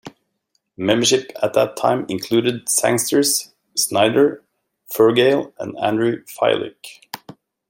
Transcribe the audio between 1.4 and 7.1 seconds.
at that time included Sangster, Snyder, Furgale, and Andrew Filyk.